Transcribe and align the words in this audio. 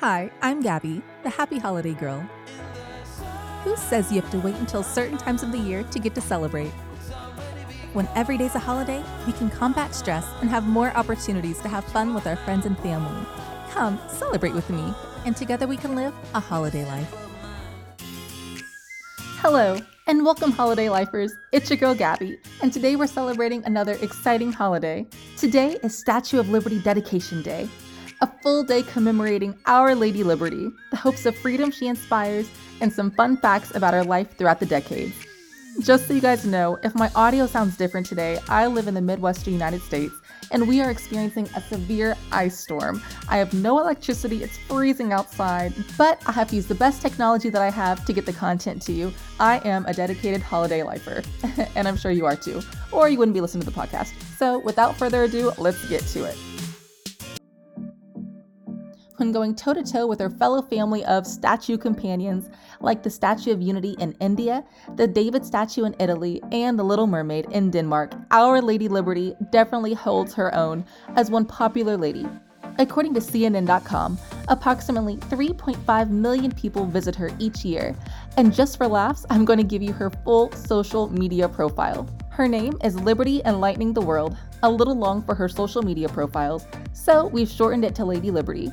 Hi, 0.00 0.30
I'm 0.42 0.60
Gabby, 0.60 1.00
the 1.22 1.30
happy 1.30 1.58
holiday 1.58 1.94
girl. 1.94 2.20
Who 3.64 3.74
says 3.76 4.12
you 4.12 4.20
have 4.20 4.30
to 4.30 4.38
wait 4.38 4.54
until 4.56 4.82
certain 4.82 5.16
times 5.16 5.42
of 5.42 5.52
the 5.52 5.58
year 5.58 5.84
to 5.84 5.98
get 5.98 6.14
to 6.16 6.20
celebrate? 6.20 6.70
When 7.94 8.06
every 8.14 8.36
day's 8.36 8.54
a 8.54 8.58
holiday, 8.58 9.02
we 9.26 9.32
can 9.32 9.48
combat 9.48 9.94
stress 9.94 10.26
and 10.42 10.50
have 10.50 10.66
more 10.66 10.94
opportunities 10.94 11.62
to 11.62 11.68
have 11.68 11.82
fun 11.82 12.12
with 12.12 12.26
our 12.26 12.36
friends 12.36 12.66
and 12.66 12.78
family. 12.80 13.26
Come, 13.70 13.98
celebrate 14.08 14.52
with 14.52 14.68
me, 14.68 14.92
and 15.24 15.34
together 15.34 15.66
we 15.66 15.78
can 15.78 15.96
live 15.96 16.12
a 16.34 16.40
holiday 16.40 16.84
life. 16.84 17.14
Hello, 19.38 19.78
and 20.06 20.26
welcome, 20.26 20.52
holiday 20.52 20.90
lifers. 20.90 21.32
It's 21.52 21.70
your 21.70 21.78
girl 21.78 21.94
Gabby, 21.94 22.38
and 22.60 22.70
today 22.70 22.96
we're 22.96 23.06
celebrating 23.06 23.64
another 23.64 23.96
exciting 24.02 24.52
holiday. 24.52 25.06
Today 25.38 25.78
is 25.82 25.96
Statue 25.96 26.38
of 26.38 26.50
Liberty 26.50 26.80
Dedication 26.80 27.40
Day, 27.40 27.66
a 28.20 28.26
full 28.42 28.62
day 28.62 28.82
commemorating 28.82 29.54
Our 29.66 29.94
Lady 29.94 30.22
Liberty, 30.22 30.70
the 30.90 30.96
hopes 30.96 31.26
of 31.26 31.36
freedom 31.36 31.70
she 31.70 31.86
inspires, 31.86 32.48
and 32.80 32.92
some 32.92 33.10
fun 33.10 33.36
facts 33.36 33.74
about 33.74 33.94
her 33.94 34.04
life 34.04 34.36
throughout 34.36 34.60
the 34.60 34.66
decades. 34.66 35.14
Just 35.80 36.08
so 36.08 36.14
you 36.14 36.22
guys 36.22 36.46
know, 36.46 36.78
if 36.82 36.94
my 36.94 37.10
audio 37.14 37.46
sounds 37.46 37.76
different 37.76 38.06
today, 38.06 38.38
I 38.48 38.66
live 38.66 38.88
in 38.88 38.94
the 38.94 39.02
Midwestern 39.02 39.52
United 39.52 39.82
States 39.82 40.14
and 40.50 40.66
we 40.66 40.80
are 40.80 40.90
experiencing 40.90 41.48
a 41.54 41.60
severe 41.60 42.16
ice 42.32 42.58
storm. 42.58 43.02
I 43.28 43.36
have 43.38 43.52
no 43.52 43.78
electricity, 43.80 44.42
it's 44.42 44.56
freezing 44.56 45.12
outside, 45.12 45.74
but 45.98 46.22
I 46.26 46.32
have 46.32 46.52
used 46.52 46.68
the 46.68 46.74
best 46.74 47.02
technology 47.02 47.50
that 47.50 47.60
I 47.60 47.70
have 47.70 48.04
to 48.06 48.12
get 48.12 48.26
the 48.26 48.32
content 48.32 48.80
to 48.82 48.92
you. 48.92 49.12
I 49.40 49.58
am 49.68 49.84
a 49.86 49.92
dedicated 49.92 50.40
holiday 50.40 50.82
lifer, 50.82 51.22
and 51.74 51.88
I'm 51.88 51.96
sure 51.96 52.10
you 52.10 52.26
are 52.26 52.36
too, 52.36 52.62
or 52.92 53.08
you 53.08 53.18
wouldn't 53.18 53.34
be 53.34 53.40
listening 53.40 53.64
to 53.64 53.70
the 53.70 53.76
podcast. 53.76 54.12
So 54.36 54.58
without 54.60 54.96
further 54.96 55.24
ado, 55.24 55.52
let's 55.58 55.86
get 55.88 56.02
to 56.08 56.24
it 56.24 56.36
when 59.16 59.32
going 59.32 59.54
toe 59.54 59.74
to 59.74 59.82
toe 59.82 60.06
with 60.06 60.20
her 60.20 60.30
fellow 60.30 60.62
family 60.62 61.04
of 61.04 61.26
statue 61.26 61.76
companions 61.76 62.48
like 62.80 63.02
the 63.02 63.10
Statue 63.10 63.52
of 63.52 63.62
Unity 63.62 63.96
in 63.98 64.12
India, 64.20 64.64
the 64.96 65.06
David 65.06 65.44
statue 65.44 65.84
in 65.84 65.96
Italy, 65.98 66.42
and 66.52 66.78
the 66.78 66.84
Little 66.84 67.06
Mermaid 67.06 67.46
in 67.52 67.70
Denmark. 67.70 68.14
Our 68.30 68.60
Lady 68.60 68.88
Liberty 68.88 69.34
definitely 69.50 69.94
holds 69.94 70.34
her 70.34 70.54
own 70.54 70.84
as 71.16 71.30
one 71.30 71.44
popular 71.44 71.96
lady. 71.96 72.26
According 72.78 73.14
to 73.14 73.20
CNN.com, 73.20 74.18
approximately 74.48 75.16
3.5 75.16 76.10
million 76.10 76.52
people 76.52 76.84
visit 76.84 77.16
her 77.16 77.30
each 77.38 77.64
year. 77.64 77.96
And 78.36 78.52
just 78.52 78.76
for 78.76 78.86
laughs, 78.86 79.24
I'm 79.30 79.46
going 79.46 79.58
to 79.58 79.64
give 79.64 79.82
you 79.82 79.94
her 79.94 80.10
full 80.10 80.52
social 80.52 81.08
media 81.08 81.48
profile. 81.48 82.06
Her 82.28 82.46
name 82.46 82.76
is 82.84 83.00
Liberty 83.00 83.40
Enlightening 83.46 83.94
the 83.94 84.02
World, 84.02 84.36
a 84.62 84.70
little 84.70 84.94
long 84.94 85.22
for 85.22 85.34
her 85.34 85.48
social 85.48 85.82
media 85.82 86.06
profiles, 86.06 86.66
so 86.92 87.28
we've 87.28 87.48
shortened 87.48 87.84
it 87.84 87.94
to 87.94 88.04
Lady 88.04 88.30
Liberty. 88.30 88.70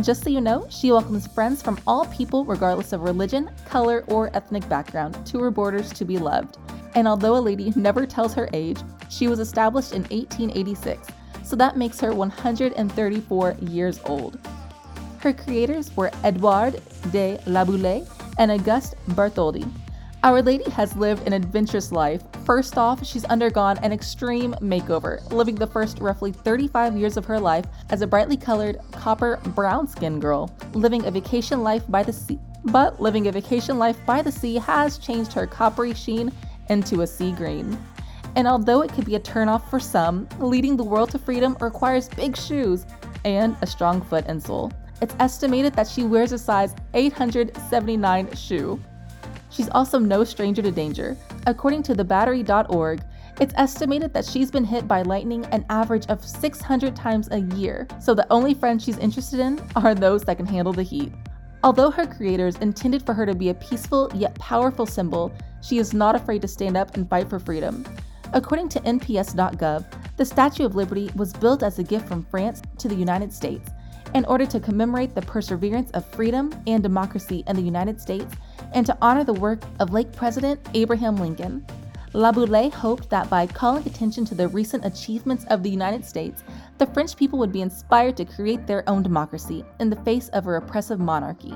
Just 0.00 0.24
so 0.24 0.30
you 0.30 0.40
know, 0.40 0.66
she 0.70 0.90
welcomes 0.90 1.26
friends 1.28 1.62
from 1.62 1.80
all 1.86 2.04
people, 2.06 2.44
regardless 2.44 2.92
of 2.92 3.02
religion, 3.02 3.48
color, 3.64 4.04
or 4.08 4.30
ethnic 4.34 4.68
background, 4.68 5.24
to 5.26 5.38
her 5.38 5.50
borders 5.50 5.92
to 5.92 6.04
be 6.04 6.18
loved. 6.18 6.58
And 6.94 7.06
although 7.06 7.36
a 7.36 7.38
lady 7.38 7.72
never 7.76 8.04
tells 8.06 8.34
her 8.34 8.48
age, 8.52 8.78
she 9.08 9.28
was 9.28 9.38
established 9.38 9.92
in 9.92 10.02
1886, 10.02 11.08
so 11.44 11.54
that 11.56 11.76
makes 11.76 12.00
her 12.00 12.12
134 12.12 13.56
years 13.60 14.00
old. 14.04 14.38
Her 15.18 15.32
creators 15.32 15.96
were 15.96 16.10
Edouard 16.24 16.82
de 17.12 17.38
Laboulaye 17.46 18.06
and 18.38 18.50
Auguste 18.50 18.96
Bartholdi. 19.10 19.64
Our 20.24 20.40
Lady 20.40 20.70
has 20.70 20.96
lived 20.96 21.26
an 21.26 21.34
adventurous 21.34 21.92
life. 21.92 22.22
First 22.46 22.78
off, 22.78 23.04
she's 23.04 23.26
undergone 23.26 23.76
an 23.82 23.92
extreme 23.92 24.54
makeover, 24.54 25.20
living 25.30 25.54
the 25.54 25.66
first 25.66 25.98
roughly 25.98 26.32
35 26.32 26.96
years 26.96 27.18
of 27.18 27.26
her 27.26 27.38
life 27.38 27.66
as 27.90 28.00
a 28.00 28.06
brightly 28.06 28.38
colored 28.38 28.80
copper 28.90 29.38
brown 29.48 29.86
skinned 29.86 30.22
girl, 30.22 30.50
living 30.72 31.04
a 31.04 31.10
vacation 31.10 31.62
life 31.62 31.82
by 31.90 32.02
the 32.02 32.10
sea. 32.10 32.38
But 32.64 33.02
living 33.02 33.26
a 33.26 33.32
vacation 33.32 33.78
life 33.78 33.98
by 34.06 34.22
the 34.22 34.32
sea 34.32 34.54
has 34.54 34.96
changed 34.96 35.34
her 35.34 35.46
coppery 35.46 35.92
sheen 35.92 36.32
into 36.70 37.02
a 37.02 37.06
sea 37.06 37.32
green. 37.32 37.76
And 38.34 38.48
although 38.48 38.80
it 38.80 38.94
could 38.94 39.04
be 39.04 39.16
a 39.16 39.20
turnoff 39.20 39.68
for 39.68 39.78
some, 39.78 40.26
leading 40.38 40.78
the 40.78 40.84
world 40.84 41.10
to 41.10 41.18
freedom 41.18 41.54
requires 41.60 42.08
big 42.08 42.34
shoes 42.34 42.86
and 43.26 43.58
a 43.60 43.66
strong 43.66 44.00
foot 44.00 44.24
and 44.26 44.42
sole. 44.42 44.72
It's 45.02 45.14
estimated 45.20 45.74
that 45.74 45.86
she 45.86 46.04
wears 46.04 46.32
a 46.32 46.38
size 46.38 46.74
879 46.94 48.34
shoe. 48.34 48.80
She's 49.54 49.68
also 49.70 50.00
no 50.00 50.24
stranger 50.24 50.62
to 50.62 50.72
danger. 50.72 51.16
According 51.46 51.84
to 51.84 51.94
thebattery.org, 51.94 53.02
it's 53.40 53.54
estimated 53.56 54.12
that 54.12 54.24
she's 54.24 54.50
been 54.50 54.64
hit 54.64 54.88
by 54.88 55.02
lightning 55.02 55.44
an 55.46 55.64
average 55.70 56.06
of 56.06 56.24
600 56.24 56.96
times 56.96 57.28
a 57.30 57.40
year, 57.56 57.86
so 58.00 58.14
the 58.14 58.26
only 58.30 58.54
friends 58.54 58.82
she's 58.82 58.98
interested 58.98 59.38
in 59.38 59.60
are 59.76 59.94
those 59.94 60.22
that 60.22 60.38
can 60.38 60.46
handle 60.46 60.72
the 60.72 60.82
heat. 60.82 61.12
Although 61.62 61.92
her 61.92 62.06
creators 62.06 62.56
intended 62.56 63.06
for 63.06 63.14
her 63.14 63.24
to 63.26 63.34
be 63.34 63.50
a 63.50 63.54
peaceful 63.54 64.10
yet 64.14 64.36
powerful 64.40 64.86
symbol, 64.86 65.32
she 65.62 65.78
is 65.78 65.94
not 65.94 66.16
afraid 66.16 66.42
to 66.42 66.48
stand 66.48 66.76
up 66.76 66.96
and 66.96 67.08
fight 67.08 67.30
for 67.30 67.38
freedom. 67.38 67.84
According 68.32 68.68
to 68.70 68.80
NPS.gov, 68.80 69.84
the 70.16 70.24
Statue 70.24 70.64
of 70.64 70.74
Liberty 70.74 71.10
was 71.14 71.32
built 71.32 71.62
as 71.62 71.78
a 71.78 71.84
gift 71.84 72.08
from 72.08 72.24
France 72.24 72.60
to 72.78 72.88
the 72.88 72.94
United 72.94 73.32
States 73.32 73.70
in 74.14 74.24
order 74.26 74.46
to 74.46 74.60
commemorate 74.60 75.14
the 75.14 75.22
perseverance 75.22 75.90
of 75.92 76.04
freedom 76.06 76.52
and 76.66 76.82
democracy 76.82 77.44
in 77.46 77.56
the 77.56 77.62
United 77.62 78.00
States 78.00 78.34
and 78.74 78.84
to 78.84 78.98
honor 79.00 79.24
the 79.24 79.32
work 79.32 79.62
of 79.80 79.92
late 79.92 80.12
President 80.12 80.60
Abraham 80.74 81.16
Lincoln. 81.16 81.64
Laboulaye 82.12 82.72
hoped 82.72 83.08
that 83.10 83.30
by 83.30 83.46
calling 83.46 83.86
attention 83.86 84.24
to 84.26 84.34
the 84.34 84.48
recent 84.48 84.84
achievements 84.84 85.46
of 85.48 85.62
the 85.62 85.70
United 85.70 86.04
States, 86.04 86.44
the 86.78 86.86
French 86.86 87.16
people 87.16 87.38
would 87.38 87.52
be 87.52 87.62
inspired 87.62 88.16
to 88.16 88.24
create 88.24 88.66
their 88.66 88.88
own 88.88 89.02
democracy 89.02 89.64
in 89.80 89.88
the 89.88 90.02
face 90.02 90.28
of 90.28 90.46
a 90.46 90.50
repressive 90.50 91.00
monarchy. 91.00 91.54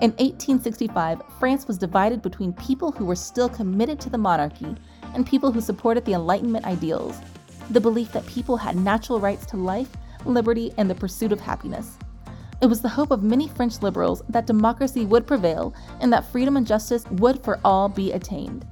In 0.00 0.10
1865, 0.18 1.22
France 1.38 1.68
was 1.68 1.78
divided 1.78 2.20
between 2.20 2.52
people 2.54 2.90
who 2.90 3.04
were 3.04 3.14
still 3.14 3.48
committed 3.48 4.00
to 4.00 4.10
the 4.10 4.18
monarchy 4.18 4.74
and 5.14 5.26
people 5.26 5.52
who 5.52 5.60
supported 5.60 6.04
the 6.04 6.14
Enlightenment 6.14 6.66
ideals, 6.66 7.18
the 7.70 7.80
belief 7.80 8.12
that 8.12 8.26
people 8.26 8.56
had 8.56 8.76
natural 8.76 9.20
rights 9.20 9.46
to 9.46 9.56
life 9.56 9.88
liberty, 10.26 10.72
and 10.76 10.90
the 10.90 10.94
pursuit 10.94 11.32
of 11.32 11.40
happiness. 11.40 11.96
It 12.62 12.66
was 12.66 12.80
the 12.80 12.88
hope 12.88 13.10
of 13.10 13.22
many 13.22 13.48
French 13.48 13.82
liberals 13.82 14.22
that 14.30 14.46
democracy 14.46 15.04
would 15.04 15.26
prevail 15.26 15.74
and 16.00 16.10
that 16.12 16.24
freedom 16.24 16.56
and 16.56 16.66
justice 16.66 17.04
would 17.12 17.44
for 17.44 17.60
all 17.64 17.88
be 17.88 18.12
attained. 18.12 18.66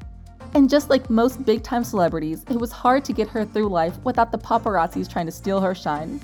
And 0.55 0.71
just 0.71 0.89
like 0.89 1.11
most 1.11 1.45
big 1.45 1.63
time 1.63 1.85
celebrities, 1.85 2.45
it 2.49 2.59
was 2.59 2.73
hard 2.73 3.05
to 3.05 3.13
get 3.13 3.29
her 3.29 3.45
through 3.45 3.69
life 3.69 3.99
without 4.05 4.33
the 4.33 4.39
paparazzis 4.39 5.11
trying 5.11 5.27
to 5.27 5.33
steal 5.33 5.61
her 5.61 5.75
shine. 5.75 6.21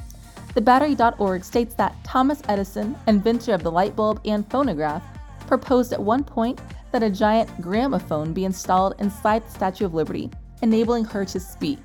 TheBattery.org 0.54 1.44
states 1.44 1.75
that 1.75 1.94
Thomas 2.03 2.43
Edison, 2.49 2.97
inventor 3.06 3.53
of 3.54 3.62
the 3.62 3.70
light 3.70 3.94
bulb 3.94 4.20
and 4.25 4.49
phonograph, 4.50 5.03
proposed 5.47 5.93
at 5.93 6.00
one 6.00 6.25
point 6.25 6.60
that 6.93 7.03
a 7.03 7.10
giant 7.10 7.60
gramophone 7.60 8.32
be 8.32 8.44
installed 8.44 8.94
inside 8.99 9.44
the 9.44 9.50
Statue 9.50 9.84
of 9.84 9.94
Liberty, 9.94 10.31
enabling 10.62 11.04
her 11.04 11.25
to 11.26 11.38
speak. 11.38 11.78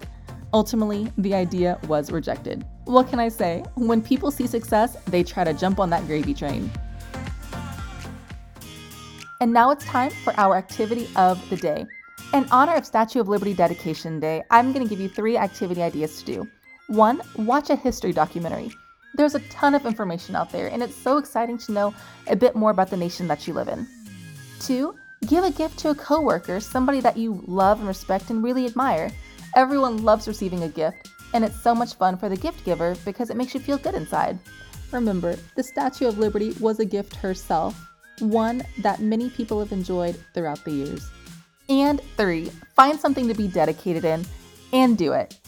Ultimately, 0.55 1.11
the 1.17 1.35
idea 1.35 1.77
was 1.85 2.13
rejected. 2.13 2.65
What 2.85 3.09
can 3.09 3.19
I 3.19 3.27
say? 3.27 3.65
When 3.75 4.01
people 4.01 4.31
see 4.31 4.47
success, 4.47 4.95
they 5.07 5.21
try 5.21 5.43
to 5.43 5.53
jump 5.53 5.81
on 5.81 5.89
that 5.89 6.07
gravy 6.07 6.33
train. 6.33 6.71
And 9.41 9.51
now 9.51 9.71
it's 9.71 9.83
time 9.83 10.11
for 10.23 10.31
our 10.39 10.55
activity 10.55 11.09
of 11.17 11.37
the 11.49 11.57
day. 11.57 11.85
In 12.33 12.47
honor 12.51 12.75
of 12.75 12.85
Statue 12.85 13.19
of 13.19 13.27
Liberty 13.27 13.53
Dedication 13.53 14.21
Day, 14.21 14.43
I'm 14.49 14.71
going 14.71 14.85
to 14.85 14.89
give 14.89 15.01
you 15.01 15.09
three 15.09 15.35
activity 15.35 15.83
ideas 15.83 16.19
to 16.19 16.25
do. 16.25 16.47
One, 16.87 17.21
watch 17.35 17.69
a 17.69 17.75
history 17.75 18.13
documentary. 18.13 18.71
There's 19.15 19.35
a 19.35 19.41
ton 19.49 19.75
of 19.75 19.85
information 19.85 20.37
out 20.37 20.53
there, 20.53 20.67
and 20.67 20.81
it's 20.81 20.95
so 20.95 21.17
exciting 21.17 21.57
to 21.57 21.73
know 21.73 21.93
a 22.27 22.35
bit 22.37 22.55
more 22.55 22.71
about 22.71 22.89
the 22.89 22.95
nation 22.95 23.27
that 23.27 23.45
you 23.45 23.53
live 23.53 23.67
in. 23.67 23.85
Two, 24.61 24.95
give 25.27 25.43
a 25.43 25.51
gift 25.51 25.77
to 25.79 25.89
a 25.89 25.95
coworker, 25.95 26.61
somebody 26.61 27.01
that 27.01 27.17
you 27.17 27.43
love 27.45 27.79
and 27.79 27.89
respect 27.89 28.29
and 28.29 28.41
really 28.41 28.65
admire. 28.65 29.11
Everyone 29.55 30.03
loves 30.03 30.27
receiving 30.27 30.63
a 30.63 30.67
gift, 30.67 31.09
and 31.33 31.45
it's 31.45 31.61
so 31.61 31.73
much 31.73 31.93
fun 31.93 32.17
for 32.17 32.27
the 32.27 32.35
gift 32.35 32.65
giver 32.65 32.93
because 33.05 33.29
it 33.29 33.37
makes 33.37 33.53
you 33.53 33.61
feel 33.61 33.77
good 33.77 33.95
inside. 33.95 34.37
Remember, 34.91 35.37
the 35.55 35.63
Statue 35.63 36.07
of 36.07 36.19
Liberty 36.19 36.51
was 36.59 36.79
a 36.79 36.85
gift 36.85 37.15
herself, 37.15 37.73
one 38.19 38.63
that 38.79 38.99
many 38.99 39.29
people 39.29 39.59
have 39.59 39.71
enjoyed 39.71 40.21
throughout 40.33 40.61
the 40.65 40.71
years. 40.71 41.09
And 41.69 42.01
three, 42.17 42.51
find 42.75 42.99
something 42.99 43.29
to 43.29 43.33
be 43.33 43.47
dedicated 43.47 44.03
in 44.03 44.25
and 44.73 44.97
do 44.97 45.13
it. 45.13 45.39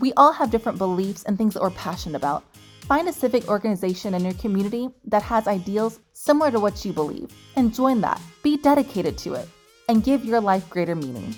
We 0.00 0.12
all 0.14 0.32
have 0.32 0.50
different 0.50 0.78
beliefs 0.78 1.22
and 1.22 1.38
things 1.38 1.54
that 1.54 1.62
we're 1.62 1.70
passionate 1.70 2.16
about. 2.16 2.42
Find 2.82 3.08
a 3.08 3.12
civic 3.12 3.46
organization 3.48 4.14
in 4.14 4.24
your 4.24 4.34
community 4.34 4.88
that 5.04 5.22
has 5.22 5.46
ideals 5.46 6.00
similar 6.12 6.50
to 6.50 6.58
what 6.58 6.84
you 6.84 6.92
believe 6.92 7.30
and 7.54 7.72
join 7.72 8.00
that. 8.00 8.20
Be 8.42 8.56
dedicated 8.56 9.16
to 9.18 9.34
it 9.34 9.48
and 9.88 10.02
give 10.02 10.24
your 10.24 10.40
life 10.40 10.68
greater 10.68 10.96
meaning. 10.96 11.36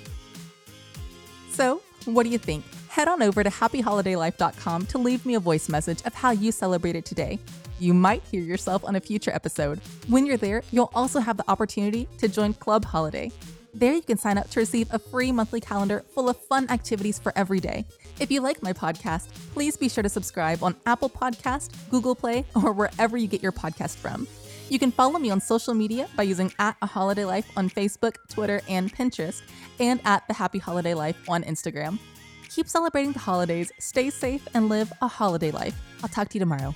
So, 1.50 1.82
what 2.04 2.24
do 2.24 2.30
you 2.30 2.38
think? 2.38 2.64
head 2.90 3.06
on 3.06 3.22
over 3.22 3.44
to 3.44 3.50
happyholidaylife.com 3.50 4.86
to 4.86 4.98
leave 4.98 5.24
me 5.24 5.36
a 5.36 5.40
voice 5.40 5.68
message 5.68 6.02
of 6.04 6.12
how 6.12 6.32
you 6.32 6.50
celebrated 6.50 7.04
today. 7.04 7.38
You 7.78 7.94
might 7.94 8.22
hear 8.24 8.42
yourself 8.42 8.84
on 8.84 8.96
a 8.96 9.00
future 9.00 9.30
episode. 9.30 9.80
When 10.08 10.26
you're 10.26 10.36
there, 10.36 10.62
you'll 10.72 10.90
also 10.94 11.20
have 11.20 11.36
the 11.36 11.48
opportunity 11.48 12.08
to 12.18 12.28
join 12.28 12.52
Club 12.52 12.84
Holiday. 12.84 13.30
There 13.72 13.94
you 13.94 14.02
can 14.02 14.18
sign 14.18 14.36
up 14.38 14.50
to 14.50 14.60
receive 14.60 14.92
a 14.92 14.98
free 14.98 15.30
monthly 15.30 15.60
calendar 15.60 16.04
full 16.12 16.28
of 16.28 16.36
fun 16.36 16.68
activities 16.68 17.20
for 17.20 17.32
every 17.36 17.60
day. 17.60 17.86
If 18.18 18.32
you 18.32 18.40
like 18.40 18.60
my 18.60 18.72
podcast, 18.72 19.28
please 19.54 19.76
be 19.76 19.88
sure 19.88 20.02
to 20.02 20.08
subscribe 20.08 20.64
on 20.64 20.74
Apple 20.86 21.08
Podcast, 21.08 21.70
Google 21.90 22.16
Play, 22.16 22.44
or 22.56 22.72
wherever 22.72 23.16
you 23.16 23.28
get 23.28 23.40
your 23.40 23.52
podcast 23.52 23.96
from. 23.96 24.26
You 24.70 24.78
can 24.78 24.92
follow 24.92 25.18
me 25.18 25.30
on 25.30 25.40
social 25.40 25.74
media 25.74 26.08
by 26.14 26.22
using 26.22 26.52
at 26.60 26.76
a 26.80 26.86
holiday 26.86 27.24
life 27.24 27.50
on 27.56 27.68
Facebook, 27.68 28.14
Twitter, 28.28 28.62
and 28.68 28.94
Pinterest, 28.94 29.42
and 29.80 30.00
at 30.04 30.26
the 30.28 30.32
Happy 30.32 30.60
Holiday 30.60 30.94
Life 30.94 31.28
on 31.28 31.42
Instagram. 31.42 31.98
Keep 32.48 32.68
celebrating 32.68 33.10
the 33.10 33.18
holidays, 33.18 33.72
stay 33.80 34.10
safe, 34.10 34.46
and 34.54 34.68
live 34.68 34.92
a 35.02 35.08
holiday 35.08 35.50
life. 35.50 35.74
I'll 36.04 36.08
talk 36.08 36.28
to 36.28 36.38
you 36.38 36.40
tomorrow. 36.40 36.72